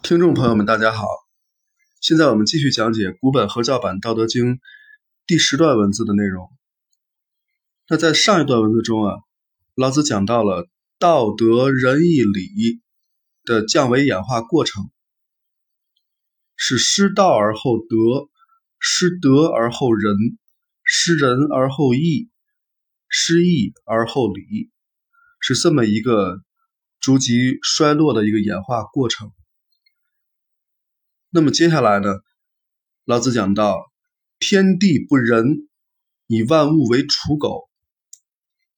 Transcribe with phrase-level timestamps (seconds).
[0.00, 1.06] 听众朋友们，大家好！
[2.00, 4.54] 现在我们继续讲解古本合教版《道德经》
[5.26, 6.48] 第十段文字的内容。
[7.88, 9.16] 那在上一段文字中啊，
[9.74, 12.80] 老子讲到了道德、仁义、礼
[13.44, 14.88] 的降维演化过程，
[16.56, 18.30] 是失道而后德，
[18.78, 20.14] 失德而后仁，
[20.84, 22.30] 失仁而后义，
[23.08, 24.70] 失义而后礼，
[25.40, 26.40] 是这么一个
[27.00, 29.32] 逐级衰落的一个演化过程。
[31.30, 32.08] 那么接下来呢，
[33.04, 33.92] 老子讲到：
[34.38, 35.68] 天地不仁，
[36.26, 37.68] 以万物为刍狗；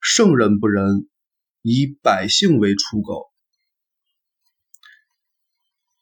[0.00, 1.08] 圣人不仁，
[1.62, 3.30] 以百姓为刍狗。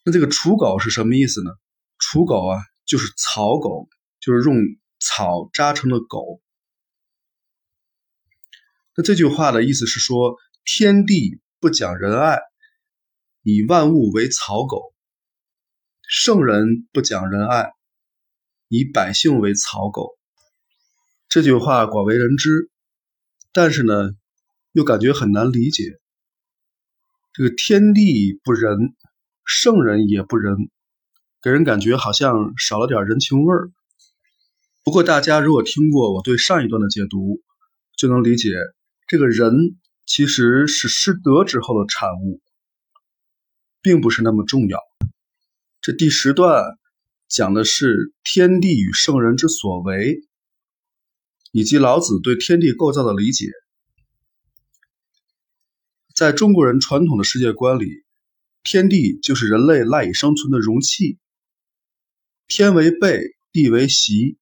[0.05, 1.51] 那这个刍狗是什么意思呢？
[1.99, 3.87] 刍狗啊，就是草狗，
[4.19, 4.57] 就是用
[4.99, 6.41] 草扎成的狗。
[8.97, 12.39] 那这句话的意思是说，天地不讲仁爱，
[13.43, 14.95] 以万物为草狗。
[16.11, 17.75] 圣人不讲仁爱，
[18.69, 20.17] 以百姓为草狗。
[21.29, 22.71] 这句话广为人知，
[23.53, 24.13] 但是呢，
[24.73, 26.01] 又感觉很难理解。
[27.35, 28.95] 这个天地不仁，
[29.45, 30.57] 圣人也不仁，
[31.43, 33.71] 给人感觉好像少了点人情味儿。
[34.85, 37.43] 不过，大家如果听过我对上一段的解读，
[37.99, 38.55] 就能理解，
[39.07, 42.41] 这个人其实是失德之后的产物，
[43.83, 44.79] 并不是那么重要。
[45.81, 46.65] 这第十段
[47.29, 50.21] 讲的是天地与圣人之所为，
[51.53, 53.47] 以及老子对天地构造的理解。
[56.17, 58.03] 在中国人传统的世界观里，
[58.65, 61.17] 天地就是人类赖以生存的容器。
[62.49, 64.37] 天为被，地为席，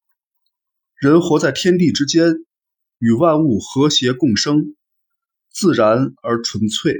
[0.95, 2.33] 人活在天地之间，
[2.97, 4.75] 与万物和谐共生，
[5.51, 6.95] 自然而纯粹。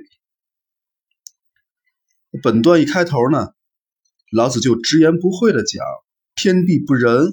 [2.44, 3.57] 本段一开头呢。
[4.30, 5.82] 老子就直言不讳的讲
[6.36, 7.32] ：“天地不仁，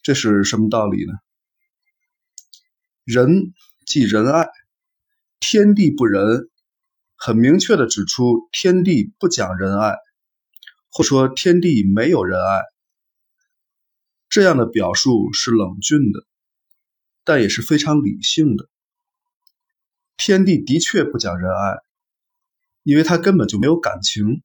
[0.00, 1.12] 这是什么道理呢？
[3.02, 3.52] 仁
[3.84, 4.48] 即仁爱，
[5.40, 6.48] 天地不仁，
[7.16, 9.96] 很明确的指出天地不讲仁爱，
[10.92, 12.62] 或说天地没有仁爱。
[14.28, 16.24] 这样的表述是冷峻的，
[17.24, 18.68] 但也是非常理性的。
[20.16, 21.78] 天地的确不讲仁爱，
[22.84, 24.44] 因为他根本就没有感情。”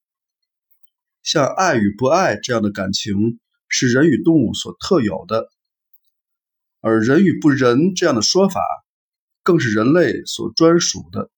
[1.24, 5.50] 像爱与不爱这样的感情是人与动物所特有的，
[6.80, 8.62] 而人与不人这样的说法
[9.44, 11.30] 更是人类所专属的。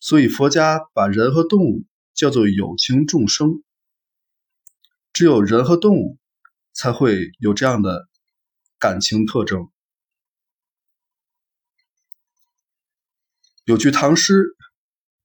[0.00, 1.84] 所以佛家把人和动物
[2.14, 3.62] 叫做有情众生，
[5.12, 6.18] 只有人和动物
[6.72, 8.08] 才会有这样的
[8.78, 9.68] 感情特征。
[13.64, 14.56] 有句唐诗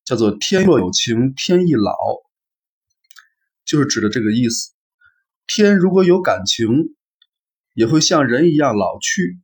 [0.03, 1.93] 叫做“天若有情天亦老”。
[3.71, 4.73] 就是指的这个意思。
[5.47, 6.93] 天如果有感情，
[7.73, 9.39] 也会像人一样老去。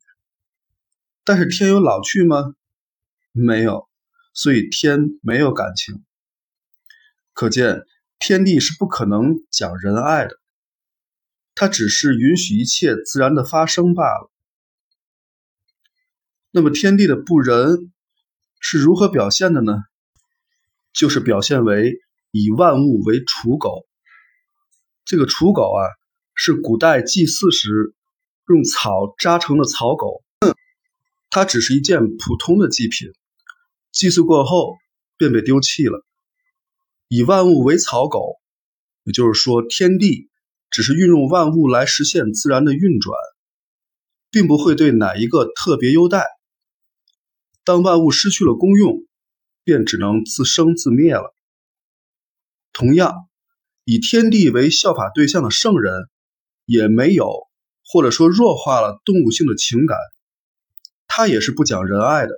[1.23, 2.53] 但是天有老去吗？
[3.31, 3.87] 没有，
[4.33, 6.03] 所以天没有感情。
[7.31, 7.83] 可见
[8.19, 10.37] 天地是不可能讲仁爱的，
[11.55, 14.29] 它只是允许一切自然的发生罢了。
[16.51, 17.93] 那么天地的不仁
[18.59, 19.83] 是如何表现的呢？
[20.91, 21.93] 就是表现为
[22.31, 23.87] 以万物为刍狗。
[25.07, 25.87] 这个刍狗啊，
[26.35, 27.95] 是古代祭祀时
[28.49, 30.21] 用草扎成的草狗，
[31.29, 33.07] 它只是一件普通的祭品，
[33.93, 34.75] 祭祀过后
[35.15, 36.05] 便被丢弃了。
[37.07, 38.35] 以万物为草狗，
[39.05, 40.29] 也就是说，天地
[40.69, 43.15] 只是运用万物来实现自然的运转，
[44.29, 46.25] 并不会对哪一个特别优待。
[47.63, 49.05] 当万物失去了功用，
[49.63, 51.33] 便只能自生自灭了。
[52.73, 53.29] 同样。
[53.89, 56.09] 以天地为效法对象的圣人，
[56.65, 57.47] 也没有
[57.85, 59.97] 或者说弱化了动物性的情感，
[61.07, 62.33] 他也是不讲仁爱的，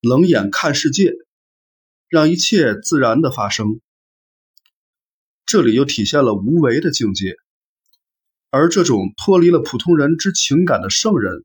[0.00, 1.12] 冷眼看世界，
[2.08, 3.82] 让一切自然的发生。
[5.44, 7.34] 这里又体现了无为的境界，
[8.48, 11.44] 而这种脱离了普通人之情感的圣人，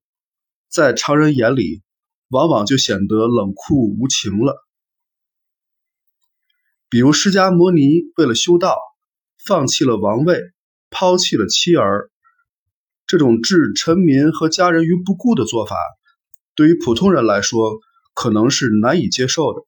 [0.69, 1.81] 在常人眼里，
[2.29, 4.65] 往往就显得冷酷无情了。
[6.91, 8.77] 比如释迦牟尼为了修道，
[9.45, 10.41] 放弃了王位，
[10.89, 12.11] 抛弃了妻儿，
[13.07, 15.77] 这种置臣民和家人于不顾的做法，
[16.53, 17.79] 对于普通人来说
[18.13, 19.65] 可能是难以接受的。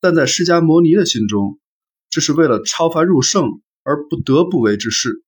[0.00, 1.60] 但在释迦牟尼的心中，
[2.08, 5.22] 这是为了超凡入圣而不得不为之事。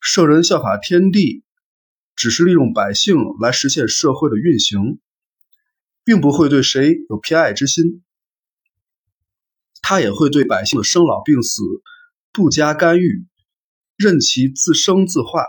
[0.00, 1.42] 圣人效法天地，
[2.14, 5.00] 只是利用百姓来实现社会的运行，
[6.04, 8.04] 并不会对谁有偏爱之心。
[9.82, 11.62] 他也会对百姓的生老病死
[12.32, 13.26] 不加干预，
[13.96, 15.44] 任其自生自化。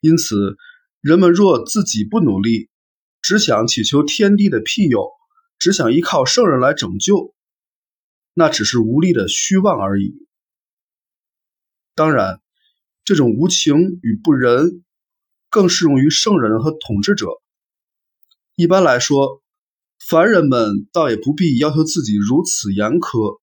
[0.00, 0.56] 因此，
[1.00, 2.70] 人们若自己不努力，
[3.22, 5.10] 只想祈求天地的庇佑，
[5.58, 7.34] 只想依靠圣人来拯救，
[8.34, 10.26] 那只是无力的虚妄而已。
[11.94, 12.40] 当然，
[13.04, 14.82] 这种无情与不仁，
[15.48, 17.28] 更适用于圣人和统治者。
[18.56, 19.43] 一般来说，
[20.06, 23.40] 凡人们倒也不必要求自己如此严苛，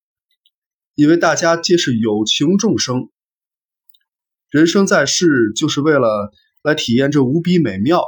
[0.93, 3.09] 因为大家皆是有情众生，
[4.49, 6.31] 人生在世就是为了
[6.61, 8.03] 来体验这无比美妙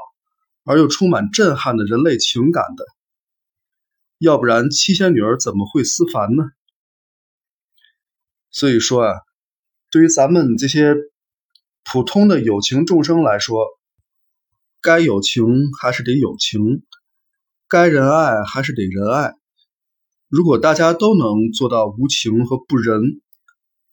[0.66, 2.86] 而又充满震撼的人类情感的。
[4.20, 6.44] 要不然，七仙女儿怎么会思凡呢？
[8.52, 9.14] 所以说啊。
[9.90, 10.96] 对于咱们这些
[11.84, 13.66] 普通的有情众生来说，
[14.82, 16.84] 该有情还是得有情，
[17.74, 19.34] 该仁爱还是得仁爱。
[20.28, 23.02] 如果大家都能做到无情和不仁，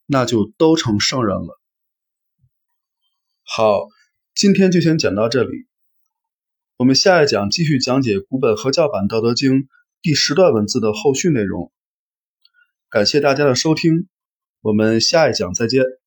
[0.04, 1.58] 那就都成圣人了。
[3.42, 3.88] 好，
[4.34, 5.66] 今天就先讲到这里，
[6.76, 9.52] 我们下一讲继续讲解古本合教版《道德经》
[10.02, 11.72] 第十段文字的后续内容。
[12.90, 14.08] 感谢大家的收听。
[14.60, 15.99] 我们下一讲再见。